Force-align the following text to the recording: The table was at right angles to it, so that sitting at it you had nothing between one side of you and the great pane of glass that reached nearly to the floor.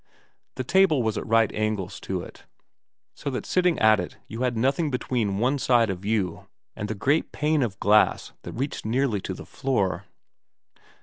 The 0.55 0.63
table 0.63 1.03
was 1.03 1.15
at 1.15 1.27
right 1.27 1.53
angles 1.53 1.99
to 1.99 2.21
it, 2.23 2.45
so 3.13 3.29
that 3.29 3.45
sitting 3.45 3.77
at 3.77 3.99
it 3.99 4.17
you 4.27 4.41
had 4.41 4.57
nothing 4.57 4.89
between 4.89 5.37
one 5.37 5.59
side 5.59 5.91
of 5.91 6.03
you 6.03 6.47
and 6.75 6.87
the 6.87 6.95
great 6.95 7.31
pane 7.31 7.61
of 7.61 7.79
glass 7.79 8.33
that 8.41 8.53
reached 8.53 8.83
nearly 8.83 9.21
to 9.21 9.35
the 9.35 9.45
floor. 9.45 10.05